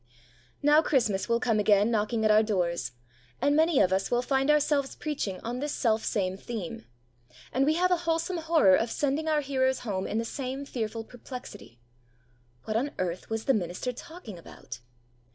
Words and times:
Now 0.63 0.81
Christmas 0.81 1.29
will 1.29 1.35
again 1.37 1.63
come 1.63 1.91
knocking 1.91 2.25
at 2.25 2.31
our 2.31 2.41
doors, 2.41 2.93
and 3.39 3.55
many 3.55 3.79
of 3.79 3.93
us 3.93 4.09
will 4.09 4.23
find 4.23 4.49
ourselves 4.49 4.95
preaching 4.95 5.39
on 5.41 5.59
this 5.59 5.75
selfsame 5.75 6.37
theme. 6.37 6.87
And 7.53 7.67
we 7.67 7.75
have 7.75 7.91
a 7.91 7.97
wholesome 7.97 8.37
horror 8.37 8.73
of 8.75 8.89
sending 8.89 9.27
our 9.27 9.41
hearers 9.41 9.81
home 9.81 10.07
in 10.07 10.17
the 10.17 10.25
same 10.25 10.65
fearful 10.65 11.03
perplexity. 11.03 11.79
'What 12.63 12.77
on 12.77 12.93
earth 12.97 13.29
was 13.29 13.45
the 13.45 13.53
minister 13.53 13.91
talking 13.91 14.39
about?' 14.39 14.79